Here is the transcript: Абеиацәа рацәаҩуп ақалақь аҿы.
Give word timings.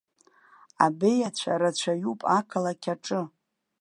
Абеиацәа 0.85 1.61
рацәаҩуп 1.61 2.21
ақалақь 2.37 2.87
аҿы. 2.93 3.21